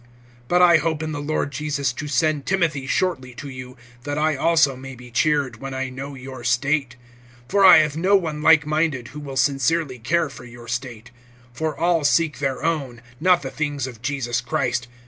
(19)But 0.49 0.63
I 0.63 0.77
hope 0.77 1.03
in 1.03 1.11
the 1.11 1.21
Lord 1.21 1.51
Jesus 1.51 1.93
to 1.93 2.07
send 2.07 2.47
Timothy 2.47 2.87
shortly 2.87 3.35
to 3.35 3.47
you, 3.47 3.77
that 4.01 4.17
I 4.17 4.35
also 4.35 4.75
may 4.75 4.95
be 4.95 5.11
cheered, 5.11 5.57
when 5.57 5.75
I 5.75 5.89
know 5.89 6.15
your 6.15 6.43
state. 6.43 6.95
(20)For 7.49 7.63
I 7.63 7.77
have 7.83 7.95
no 7.95 8.15
one 8.15 8.41
like 8.41 8.65
minded, 8.65 9.09
who 9.09 9.19
will 9.19 9.37
sincerely 9.37 9.99
care 9.99 10.27
for 10.29 10.43
your 10.43 10.67
state. 10.67 11.11
(21)For 11.55 11.77
all 11.79 12.03
seek 12.03 12.39
their 12.39 12.63
own, 12.65 13.03
not 13.19 13.43
the 13.43 13.51
things 13.51 13.85
of 13.85 14.01
Jesus 14.01 14.41
Christ. 14.41 14.87